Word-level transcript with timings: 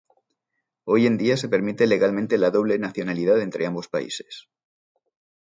Hoy 0.83 1.05
en 1.05 1.19
día 1.19 1.37
se 1.37 1.47
permite 1.47 1.85
legalmente 1.85 2.39
la 2.39 2.49
doble 2.49 2.79
nacionalidad 2.79 3.39
entre 3.39 3.67
ambos 3.67 3.87
países. 3.87 4.49